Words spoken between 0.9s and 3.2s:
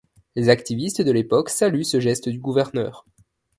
de l'époque saluent ce geste du gouverneur.